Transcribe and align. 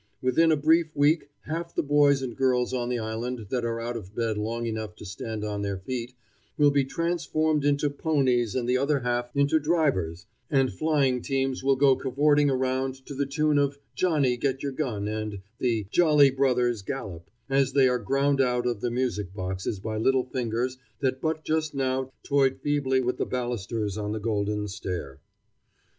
Within 0.19 0.51
a 0.51 0.57
brief 0.57 0.95
week 0.95 1.29
half 1.41 1.75
the 1.75 1.83
boys 1.83 2.23
and 2.23 2.35
girls 2.35 2.73
on 2.73 2.89
the 2.89 2.97
island 2.97 3.45
that 3.51 3.63
are 3.63 3.79
out 3.79 3.95
of 3.95 4.15
bed 4.15 4.35
long 4.35 4.65
enough 4.65 4.95
to 4.95 5.05
stand 5.05 5.45
on 5.45 5.61
their 5.61 5.77
feet 5.77 6.15
will 6.57 6.71
be 6.71 6.83
transformed 6.85 7.63
into 7.63 7.87
ponies 7.87 8.55
and 8.55 8.67
the 8.67 8.77
other 8.79 9.01
half 9.01 9.29
into 9.35 9.59
drivers, 9.59 10.25
and 10.49 10.73
flying 10.73 11.21
teams 11.21 11.63
will 11.63 11.75
go 11.75 11.95
cavorting 11.95 12.49
around 12.49 13.05
to 13.05 13.13
the 13.13 13.27
tune 13.27 13.59
of 13.59 13.77
"Johnny, 13.93 14.37
Get 14.37 14.63
your 14.63 14.71
Gun," 14.71 15.07
and 15.07 15.41
the 15.59 15.85
"Jolly 15.91 16.31
Brothers 16.31 16.81
Gallop," 16.81 17.29
as 17.47 17.73
they 17.73 17.87
are 17.87 17.99
ground 17.99 18.41
out 18.41 18.65
of 18.65 18.81
the 18.81 18.89
music 18.89 19.35
boxes 19.35 19.79
by 19.79 19.97
little 19.97 20.23
fingers 20.25 20.79
that 21.01 21.21
but 21.21 21.43
just 21.43 21.75
now 21.75 22.11
toyed 22.23 22.59
feebly 22.63 23.01
with 23.01 23.17
the 23.17 23.27
balusters 23.27 23.99
on 23.99 24.13
the 24.13 24.19
golden 24.19 24.67
stair. 24.67 25.19